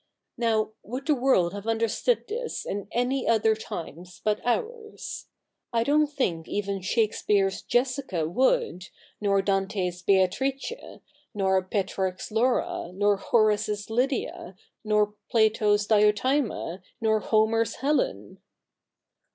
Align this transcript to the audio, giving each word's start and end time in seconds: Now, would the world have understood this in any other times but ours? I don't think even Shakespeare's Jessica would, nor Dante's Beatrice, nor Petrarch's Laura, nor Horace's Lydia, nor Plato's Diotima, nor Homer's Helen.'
Now, 0.35 0.71
would 0.81 1.05
the 1.05 1.13
world 1.13 1.53
have 1.53 1.67
understood 1.67 2.27
this 2.27 2.65
in 2.65 2.87
any 2.91 3.27
other 3.27 3.53
times 3.55 4.19
but 4.23 4.41
ours? 4.43 5.27
I 5.71 5.83
don't 5.83 6.07
think 6.11 6.47
even 6.47 6.81
Shakespeare's 6.81 7.61
Jessica 7.61 8.27
would, 8.27 8.87
nor 9.21 9.43
Dante's 9.43 10.01
Beatrice, 10.01 10.71
nor 11.35 11.61
Petrarch's 11.63 12.31
Laura, 12.31 12.91
nor 12.91 13.17
Horace's 13.17 13.91
Lydia, 13.91 14.55
nor 14.83 15.13
Plato's 15.29 15.85
Diotima, 15.85 16.81
nor 16.99 17.19
Homer's 17.19 17.75
Helen.' 17.75 18.39